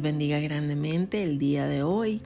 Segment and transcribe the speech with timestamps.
[0.00, 2.22] bendiga grandemente el día de hoy.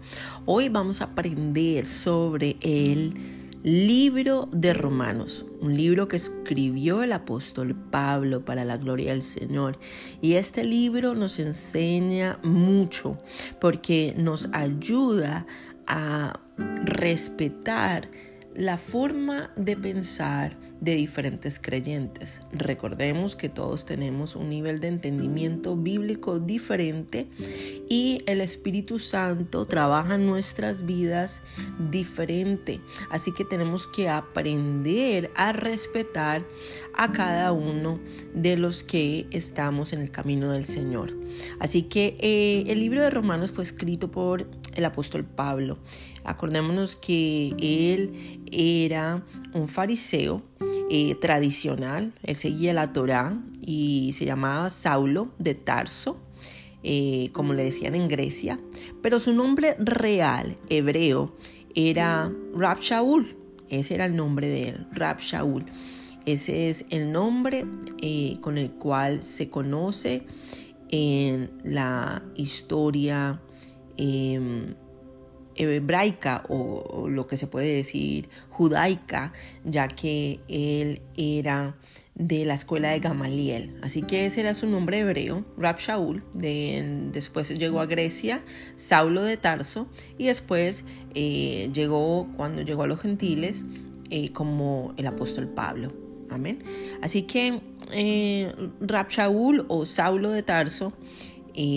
[0.47, 3.15] Hoy vamos a aprender sobre el
[3.63, 9.79] libro de Romanos, un libro que escribió el apóstol Pablo para la gloria del Señor.
[10.21, 13.19] Y este libro nos enseña mucho
[13.61, 15.47] porque nos ayuda
[15.87, 16.41] a
[16.85, 18.09] respetar
[18.55, 22.41] la forma de pensar de diferentes creyentes.
[22.53, 27.27] Recordemos que todos tenemos un nivel de entendimiento bíblico diferente
[27.89, 31.43] y el Espíritu Santo trabaja en nuestras vidas
[31.91, 32.81] diferente.
[33.11, 36.45] Así que tenemos que aprender a respetar
[36.95, 37.99] a cada uno
[38.35, 41.15] de los que estamos en el camino del Señor.
[41.59, 45.79] Así que eh, el libro de Romanos fue escrito por el apóstol Pablo.
[46.25, 50.43] Acordémonos que él era un fariseo
[50.91, 56.19] eh, tradicional, él seguía la Torá y se llamaba Saulo de Tarso,
[56.83, 58.61] eh, como le decían en Grecia,
[59.03, 61.35] pero su nombre real, hebreo,
[61.75, 63.37] era Rab Shaul,
[63.69, 65.65] ese era el nombre de él, Rab Shaul.
[66.27, 67.67] Ese es el nombre
[68.01, 70.23] eh, con el cual se conoce
[70.91, 73.41] en la historia
[73.97, 74.75] em,
[75.57, 79.33] hebraica o, lo que se puede decir judaica,
[79.65, 81.77] ya que él era
[82.15, 83.77] de la escuela de Gamaliel.
[83.83, 86.23] Así que ese era su nombre hebreo, Rab Shaul.
[86.33, 88.43] después llegó a Grecia,
[88.77, 93.67] Saulo de Tarso, y después eh, llegó, cuando llegó a los gentiles,
[94.11, 95.93] eh, como el apóstol Pablo.
[96.31, 96.61] Amén.
[97.03, 97.61] Así que
[97.93, 99.09] eh, Rab
[99.69, 100.93] o Saulo de Tarso,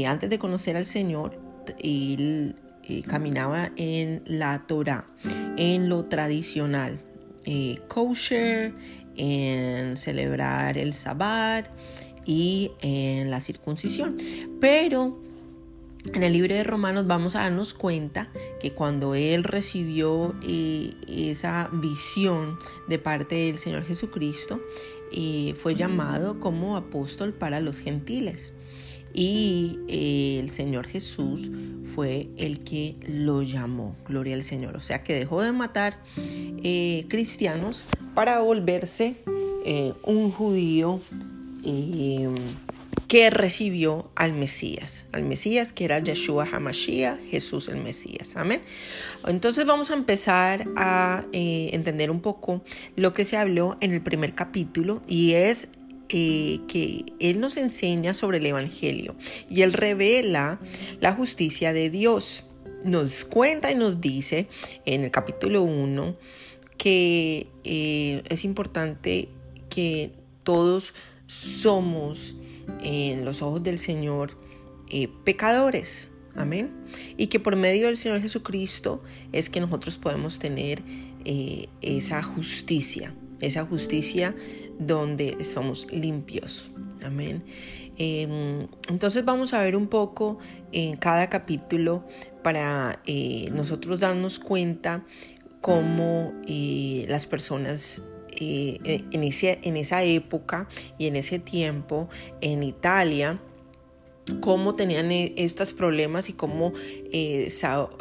[0.08, 1.47] antes de conocer al Señor,
[1.80, 5.06] él eh, caminaba en la Torah,
[5.58, 7.02] en lo tradicional,
[7.46, 8.74] eh, kosher,
[9.18, 11.70] en celebrar el Sabbat
[12.26, 14.16] y en la circuncisión.
[14.62, 15.20] Pero
[16.14, 18.30] en el libro de Romanos vamos a darnos cuenta
[18.62, 24.62] que cuando él recibió eh, esa visión de parte del Señor Jesucristo,
[25.56, 28.54] fue llamado como apóstol para los gentiles
[29.14, 31.52] y eh, el Señor Jesús
[31.96, 34.76] fue el que lo llamó, gloria al Señor.
[34.76, 39.16] O sea que dejó de matar eh, cristianos para volverse
[39.66, 41.02] eh, un judío
[43.08, 48.34] que recibió al Mesías, al Mesías que era Yeshua HaMashiach, Jesús el Mesías.
[48.36, 48.62] Amén.
[49.26, 52.64] Entonces vamos a empezar a entender un poco
[52.96, 55.70] lo que se habló en el primer capítulo y es
[56.10, 59.16] eh, que Él nos enseña sobre el Evangelio
[59.50, 60.60] y Él revela
[61.02, 62.46] la justicia de Dios.
[62.86, 64.48] Nos cuenta y nos dice
[64.86, 66.16] en el capítulo 1
[66.78, 69.28] que eh, es importante
[69.70, 70.12] que
[70.44, 70.94] todos
[71.26, 72.36] somos
[72.82, 74.38] en los ojos del Señor
[74.90, 76.08] eh, pecadores.
[76.36, 76.72] Amén.
[77.18, 79.04] Y que por medio del Señor Jesucristo
[79.34, 80.82] es que nosotros podemos tener
[81.82, 84.36] esa justicia, esa justicia
[84.80, 86.70] donde somos limpios.
[87.04, 87.44] Amén.
[87.98, 90.38] Em, entonces vamos a ver un poco
[90.72, 92.06] en cada capítulo
[92.44, 95.04] para eh, nosotros darnos cuenta
[95.62, 98.04] cómo eh, las personas
[98.40, 100.68] eh, en esa época
[101.00, 102.08] y en ese tiempo
[102.40, 103.42] en Italia
[104.42, 106.74] cómo tenían eh, estos problemas y cómo
[107.12, 107.52] eh,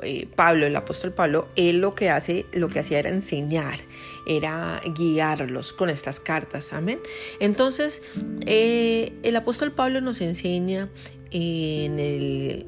[0.03, 3.79] eh, Pablo, el apóstol Pablo, él lo que hace, lo que hacía era enseñar,
[4.27, 6.99] era guiarlos con estas cartas, amén.
[7.41, 8.03] Entonces,
[8.47, 10.89] el apóstol Pablo nos enseña
[11.31, 12.67] en el,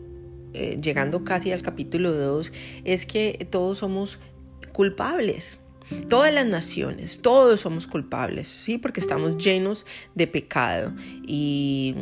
[0.81, 2.53] llegando casi al capítulo 2,
[2.85, 4.19] es que todos somos
[4.73, 5.59] culpables.
[6.11, 8.77] Todas las naciones, todos somos culpables, ¿sí?
[8.77, 10.93] Porque estamos llenos de pecado
[11.27, 11.95] y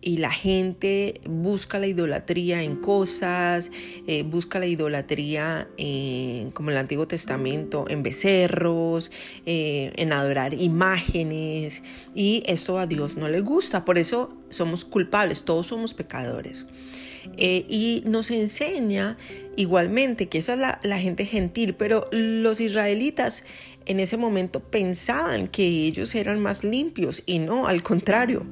[0.00, 3.70] y la gente busca la idolatría en cosas,
[4.06, 9.10] eh, busca la idolatría en, como en el Antiguo Testamento, en becerros,
[9.44, 11.82] eh, en adorar imágenes,
[12.14, 16.66] y eso a Dios no le gusta, por eso somos culpables, todos somos pecadores.
[17.36, 19.16] Eh, y nos enseña
[19.56, 23.44] igualmente que esa es la, gente gentil, pero los israelitas
[23.86, 28.46] en ese momento pensaban que ellos eran más limpios y no, al contrario,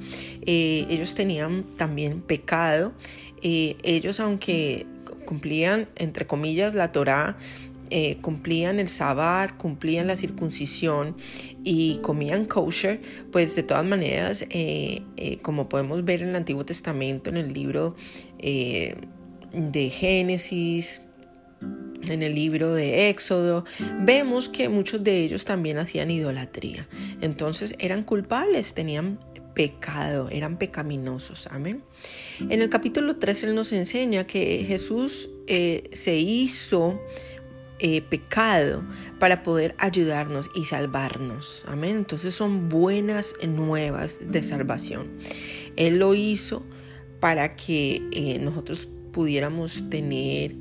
[0.47, 2.93] eh, ellos tenían también pecado.
[3.43, 4.87] Eh, ellos, aunque
[5.27, 7.37] cumplían, entre comillas, la Torá,
[7.91, 11.17] eh, cumplían el sabar, cumplían la circuncisión
[11.65, 13.01] y comían kosher,
[13.33, 14.47] pues de todas maneras,
[15.43, 17.97] como podemos ver en el Antiguo Testamento, en el libro
[18.39, 21.03] de Génesis,
[22.11, 23.65] en el libro de Éxodo,
[24.01, 26.89] vemos que muchos de ellos también hacían idolatría.
[27.21, 29.19] Entonces eran culpables, tenían
[29.55, 31.49] pecado, eran pecaminosos.
[31.51, 31.83] Amén.
[32.51, 37.01] En el capítulo 3 Él nos enseña que Jesús eh, se hizo
[37.79, 38.83] eh, pecado
[39.19, 41.65] para poder ayudarnos y salvarnos.
[41.67, 41.97] Amén.
[41.97, 45.11] Entonces son buenas nuevas de salvación.
[45.77, 46.65] Él lo hizo
[47.21, 50.55] para que eh, nosotros pudiéramos tener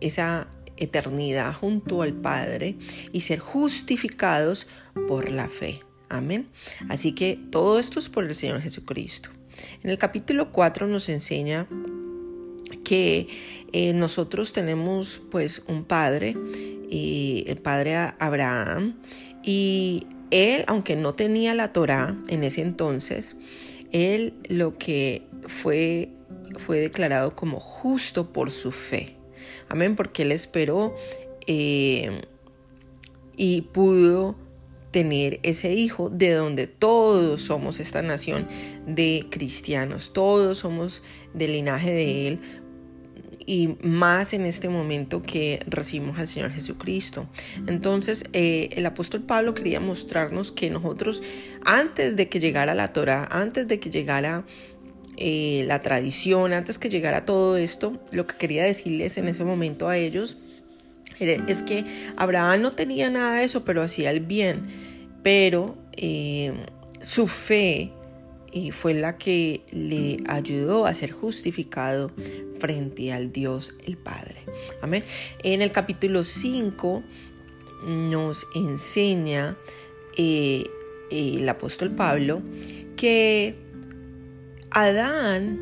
[0.00, 2.76] esa eternidad junto al Padre
[3.12, 4.66] y ser justificados
[5.06, 5.80] por la fe.
[6.08, 6.48] Amén.
[6.88, 9.30] Así que todo esto es por el Señor Jesucristo.
[9.82, 11.68] En el capítulo 4 nos enseña
[12.82, 13.28] que
[13.72, 16.36] eh, nosotros tenemos pues un padre,
[16.88, 19.00] y el padre Abraham,
[19.42, 23.36] y él, aunque no tenía la Torá en ese entonces,
[23.92, 26.10] él lo que fue
[26.58, 29.16] fue declarado como justo por su fe.
[29.68, 30.94] Amén, porque él esperó
[31.46, 32.22] eh,
[33.36, 34.36] y pudo
[34.90, 38.48] tener ese hijo de donde todos somos esta nación
[38.86, 42.40] de cristianos, todos somos del linaje de él
[43.46, 47.26] y más en este momento que recibimos al Señor Jesucristo.
[47.66, 51.22] Entonces eh, el apóstol Pablo quería mostrarnos que nosotros
[51.64, 54.44] antes de que llegara la Torah, antes de que llegara
[55.16, 59.88] eh, la tradición, antes que llegara todo esto, lo que quería decirles en ese momento
[59.88, 60.38] a ellos
[61.20, 61.84] es que
[62.16, 64.62] Abraham no tenía nada de eso, pero hacía el bien.
[65.22, 66.54] Pero eh,
[67.02, 67.92] su fe
[68.52, 72.10] eh, fue la que le ayudó a ser justificado
[72.60, 74.36] frente al Dios el Padre.
[74.82, 75.02] Amén.
[75.42, 77.02] En el capítulo 5
[77.86, 79.56] nos enseña
[80.16, 80.64] eh,
[81.10, 82.42] el apóstol Pablo
[82.96, 83.56] que
[84.70, 85.58] Adán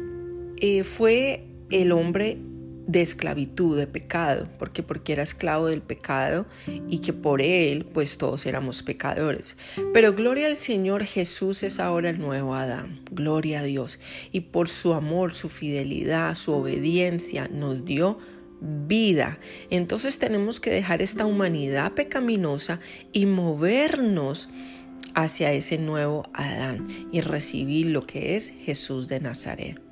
[0.85, 2.39] fue el hombre
[2.89, 6.47] de esclavitud, de pecado, porque porque era esclavo del pecado
[6.89, 9.57] y que por él pues todos éramos pecadores.
[9.93, 14.01] Pero gloria al Señor Jesús es ahora el nuevo Adán, gloria a Dios.
[14.33, 18.19] Y por su amor, su fidelidad, su obediencia nos dio
[18.61, 19.39] vida.
[19.69, 22.81] Entonces tenemos que dejar esta humanidad pecaminosa
[23.13, 24.49] y movernos
[25.15, 29.88] hacia ese nuevo Adán y recibir lo que es Jesús de Nazaret.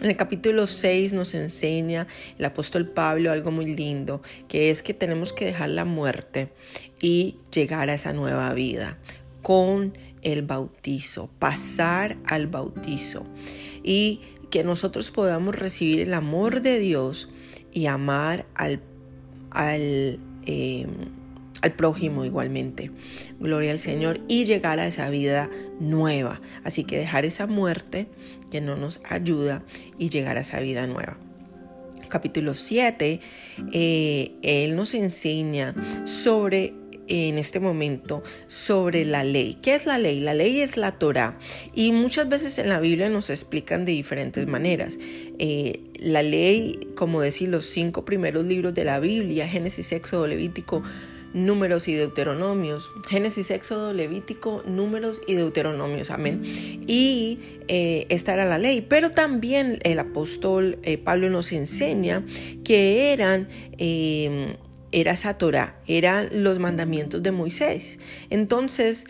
[0.00, 2.06] En el capítulo 6 nos enseña
[2.38, 6.50] el apóstol Pablo algo muy lindo, que es que tenemos que dejar la muerte
[7.00, 8.98] y llegar a esa nueva vida
[9.42, 13.26] con el bautizo, pasar al bautizo.
[13.82, 14.20] Y
[14.50, 17.30] que nosotros podamos recibir el amor de Dios
[17.72, 18.80] y amar al,
[19.50, 20.88] al em,
[21.66, 22.90] al prójimo igualmente.
[23.38, 26.40] Gloria al Señor y llegar a esa vida nueva.
[26.64, 28.08] Así que dejar esa muerte
[28.50, 29.62] que no nos ayuda
[29.98, 31.18] y llegar a esa vida nueva.
[32.08, 33.20] Capítulo 7,
[33.72, 35.74] eh, Él nos enseña
[36.04, 36.72] sobre
[37.08, 39.58] en este momento sobre la ley.
[39.62, 40.20] ¿Qué es la ley?
[40.20, 41.38] La ley es la Torah
[41.74, 44.98] y muchas veces en la Biblia nos explican de diferentes maneras.
[45.38, 50.82] Eh, la ley, como decir, los cinco primeros libros de la Biblia, Génesis, Éxodo, Levítico,
[51.36, 52.90] números y deuteronomios.
[53.08, 56.10] Génesis, Éxodo, Levítico, números y deuteronomios.
[56.10, 56.40] Amén.
[56.86, 57.38] Y
[57.68, 58.80] eh, esta era la ley.
[58.80, 62.24] Pero también el apóstol eh, Pablo nos enseña
[62.64, 63.48] que eran...
[63.78, 64.56] Eh,
[64.92, 67.98] era esa Torah, eran los mandamientos de Moisés.
[68.30, 69.06] Entonces,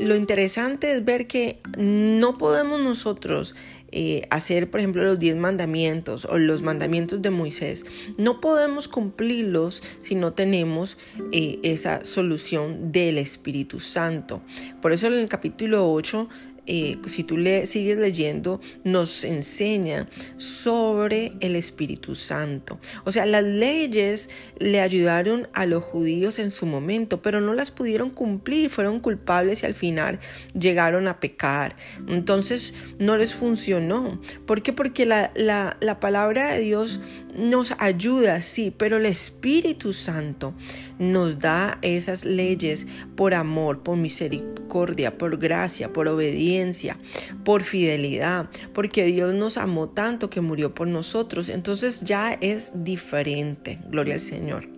[0.00, 3.54] lo interesante es ver que no podemos nosotros
[3.90, 7.84] eh, hacer, por ejemplo, los diez mandamientos o los mandamientos de Moisés.
[8.16, 10.98] No podemos cumplirlos si no tenemos
[11.32, 14.42] eh, esa solución del Espíritu Santo.
[14.82, 16.28] Por eso en el capítulo 8
[16.70, 20.06] eh, si tú le sigues leyendo, nos enseña
[20.36, 22.78] sobre el Espíritu Santo.
[23.04, 27.70] O sea, las leyes le ayudaron a los judíos en su momento, pero no las
[27.70, 30.18] pudieron cumplir, fueron culpables y al final
[30.52, 31.74] llegaron a pecar.
[32.06, 34.20] Entonces no les funcionó.
[34.44, 34.74] ¿Por qué?
[34.74, 37.00] Porque la, la palabra de Dios
[37.34, 40.54] nos ayuda, sí, pero el Espíritu Santo
[40.98, 42.86] nos da esas leyes
[43.16, 46.98] por amor, por misericordia, por gracia, por obediencia,
[47.44, 51.48] por fidelidad, porque Dios nos amó tanto que murió por nosotros.
[51.48, 53.78] Entonces ya es diferente.
[53.88, 54.68] Gloria al Señor.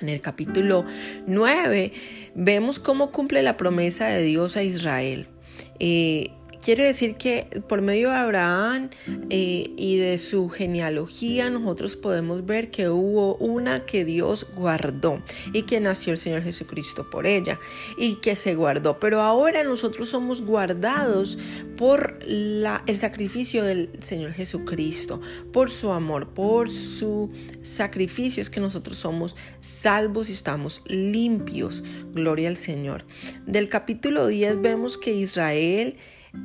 [0.00, 0.84] En el capítulo
[1.26, 1.92] 9
[2.34, 5.28] vemos cómo cumple la promesa de Dios a Israel.
[5.78, 6.30] Eh,
[6.64, 8.88] Quiere decir que por medio de Abraham
[9.28, 15.64] eh, y de su genealogía nosotros podemos ver que hubo una que Dios guardó y
[15.64, 17.60] que nació el Señor Jesucristo por ella
[17.98, 18.98] y que se guardó.
[18.98, 21.38] Pero ahora nosotros somos guardados
[21.76, 25.20] por el sacrificio del Señor Jesucristo,
[25.52, 27.30] por su amor, por su
[27.60, 31.84] sacrificio es que nosotros somos salvos y estamos limpios.
[32.14, 33.04] Gloria al Señor.
[33.46, 35.98] Del capítulo 10 vemos que Israel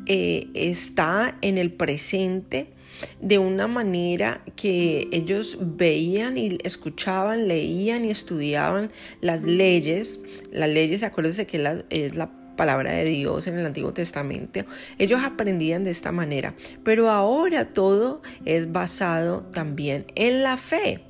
[0.06, 2.74] eh, está en el presente
[3.22, 8.92] de una manera que ellos veían y escuchaban, leían y estudiaban
[9.22, 10.20] las leyes.
[10.52, 14.66] Las leyes, acuérdense que es la palabra de Dios en el Antiguo Testamento.
[14.98, 21.02] Ellos aprendían de esta manera, pero ahora todo es basado también en la fe,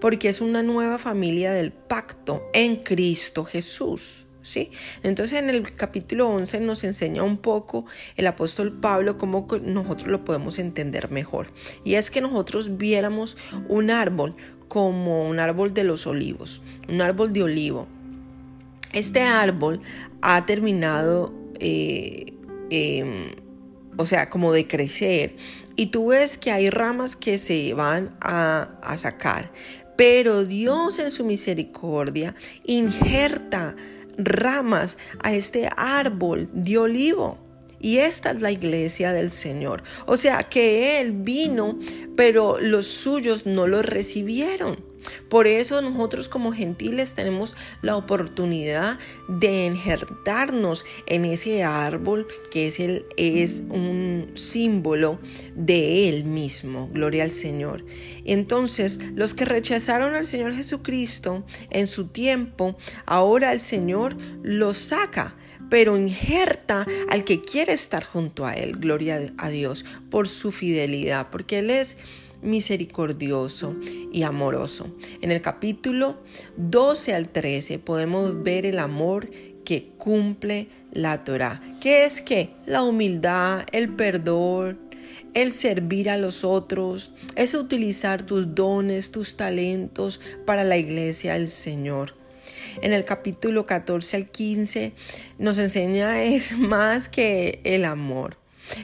[0.00, 4.27] porque es una nueva familia del pacto en Cristo Jesús.
[5.02, 7.84] Entonces en el capítulo 11 nos enseña un poco
[8.16, 11.48] el apóstol Pablo cómo nosotros lo podemos entender mejor.
[11.84, 13.36] Y es que nosotros viéramos
[13.68, 14.36] un árbol
[14.68, 17.86] como un árbol de los olivos, un árbol de olivo.
[18.92, 19.80] Este árbol
[20.22, 22.32] ha terminado, eh,
[22.70, 23.32] em,
[23.96, 25.36] o sea, como de crecer.
[25.76, 29.50] Y tú ves que hay ramas que se van a sacar.
[29.96, 33.74] Pero Dios en su misericordia injerta
[34.18, 37.38] ramas a este árbol de olivo.
[37.80, 39.84] Y esta es la iglesia del Señor.
[40.06, 41.78] O sea que Él vino,
[42.16, 44.87] pero los suyos no lo recibieron.
[45.28, 52.80] Por eso nosotros como gentiles tenemos la oportunidad de injertarnos en ese árbol que es,
[52.80, 55.18] el, es un símbolo
[55.54, 56.88] de Él mismo.
[56.92, 57.84] Gloria al Señor.
[58.24, 62.76] Entonces, los que rechazaron al Señor Jesucristo en su tiempo,
[63.06, 65.34] ahora el Señor los saca
[65.70, 71.28] pero injerta al que quiere estar junto a Él, gloria a Dios, por su fidelidad,
[71.30, 71.96] porque Él es
[72.42, 73.76] misericordioso
[74.12, 74.94] y amoroso.
[75.20, 76.18] En el capítulo
[76.56, 79.30] 12 al 13 podemos ver el amor
[79.64, 84.78] que cumple la Torah, que es que la humildad, el perdón,
[85.34, 91.48] el servir a los otros, es utilizar tus dones, tus talentos para la iglesia del
[91.48, 92.14] Señor.
[92.80, 94.92] En el capítulo 14 al 15
[95.38, 98.36] nos enseña es más que el amor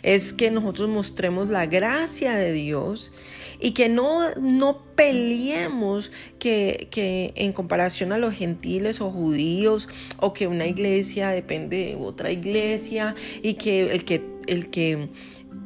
[0.03, 3.13] es que nosotros mostremos la gracia de Dios
[3.61, 9.89] y que no, no peleemos que, que, en comparación a los gentiles o judíos
[10.19, 15.09] o que una iglesia depende de otra iglesia y que el que, el que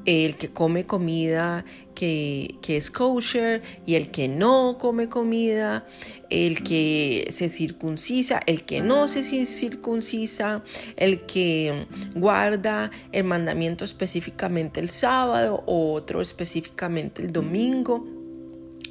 [0.04, 1.64] el que come comida
[1.94, 5.86] que, es kosher y el que no come comida,
[6.30, 10.62] el que se circuncisa, el que no se circuncisa,
[10.96, 18.17] el que guarda el mandamiento específicamente el sábado, o otro específicamente el domingo.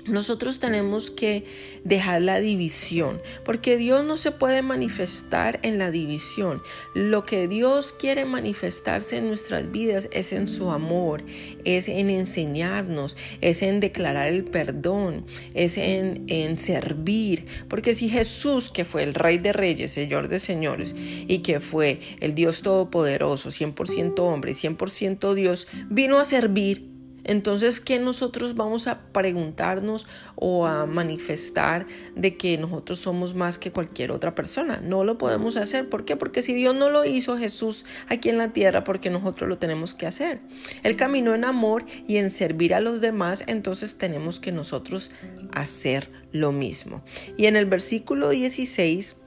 [0.07, 1.45] Nosotros tenemos que
[1.83, 6.61] dejar la división, porque Dios no se puede manifestar en la división.
[6.93, 11.23] Lo que Dios quiere manifestarse en nuestras vidas es en su amor,
[11.65, 17.45] es en enseñarnos, es en declarar el perdón, es en, en servir.
[17.67, 20.95] Porque si Jesús, que fue el Rey de Reyes, Señor de Señores,
[21.27, 26.96] y que fue el Dios Todopoderoso, 100% hombre, 100% Dios, vino a servir,
[27.27, 33.71] entonces, ¿qué nosotros vamos a preguntarnos o a manifestar de que nosotros somos más que
[33.71, 34.81] cualquier otra persona?
[34.81, 35.89] No lo podemos hacer.
[35.89, 36.15] ¿Por qué?
[36.15, 39.93] Porque si Dios no lo hizo Jesús aquí en la tierra, porque nosotros lo tenemos
[39.93, 40.39] que hacer.
[40.83, 45.11] Él caminó en amor y en servir a los demás, entonces tenemos que nosotros
[45.53, 47.03] hacer lo mismo.
[47.35, 49.17] Y en el versículo 16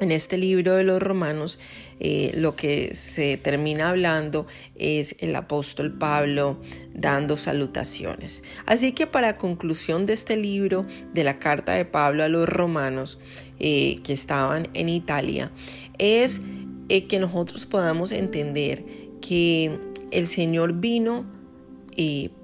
[0.00, 1.58] en este libro de los romanos
[2.00, 6.60] eh, lo que se termina hablando es el apóstol Pablo
[6.92, 8.42] dando salutaciones.
[8.66, 13.20] Así que para conclusión de este libro de la carta de Pablo a los romanos
[13.60, 15.50] eh, que estaban en Italia,
[15.98, 16.40] es
[16.88, 18.84] eh, que nosotros podamos entender
[19.20, 19.78] que
[20.10, 21.24] el Señor vino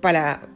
[0.00, 0.48] para,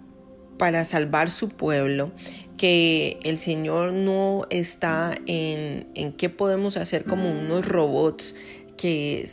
[0.59, 2.13] para salvar su pueblo,
[2.57, 8.37] que el Señor no está en, en qué podemos hacer como unos robots
[8.77, 9.29] que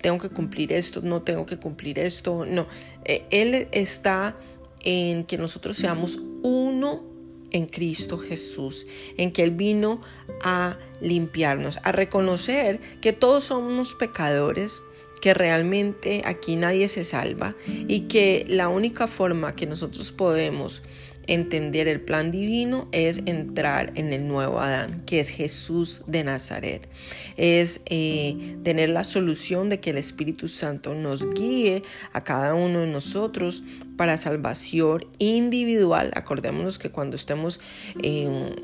[0.00, 2.66] tengo que cumplir esto, no tengo que cumplir esto, no.
[3.04, 4.36] Eh, él está
[4.80, 7.04] en que nosotros seamos uno
[7.50, 10.00] en Cristo Jesús, en que Él vino
[10.42, 14.82] a limpiarnos, a reconocer que todos somos pecadores,
[15.20, 20.82] que realmente aquí nadie se salva y que la única forma que nosotros podemos
[21.26, 26.88] entender el plan divino es entrar en el nuevo Adán, que es Jesús de Nazaret.
[27.36, 31.82] Es eh, tener la solución de que el Espíritu Santo nos guíe
[32.12, 33.64] a cada uno de nosotros
[33.96, 36.12] para salvación individual.
[36.14, 37.60] Acordémonos que cuando estemos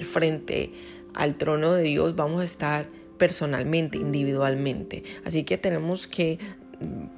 [0.01, 0.73] frente
[1.15, 2.87] al trono de Dios vamos a estar
[3.23, 5.05] personalmente, individualmente.
[5.25, 6.41] Así que tenemos que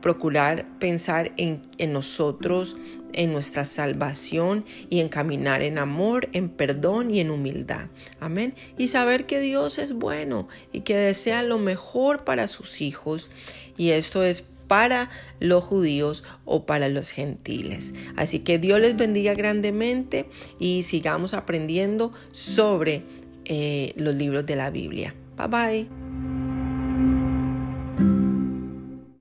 [0.02, 1.62] procurar pensar en,
[1.94, 2.76] nosotros,
[3.14, 7.86] en nuestra salvación y en caminar en amor, en perdón y en humildad.
[8.20, 8.52] Amén.
[8.76, 13.30] Y saber que Dios es bueno y que desea lo mejor para sus hijos.
[13.78, 15.08] Y esto es para
[15.40, 17.94] los judíos o para los gentiles.
[18.14, 20.26] Así que Dios les bendiga grandemente
[20.58, 23.00] y sigamos aprendiendo sobre
[23.46, 25.14] eh, los libros de la Biblia.
[25.36, 26.03] Bye bye.